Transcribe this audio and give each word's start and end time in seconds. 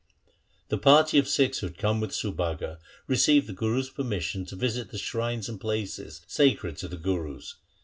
The 0.69 0.79
party 0.79 1.19
of 1.19 1.27
Sikhs 1.27 1.59
who 1.59 1.67
had 1.67 1.77
come 1.77 2.01
with 2.01 2.09
Subhaga 2.11 2.79
received 3.05 3.45
the 3.45 3.53
Guru's 3.53 3.91
permission 3.91 4.45
to 4.45 4.55
visit 4.55 4.89
the 4.89 4.97
shrines 4.97 5.47
and 5.47 5.61
places 5.61 6.21
sacred 6.25 6.77
to 6.77 6.87
the 6.87 6.97
Gurus. 6.97 7.57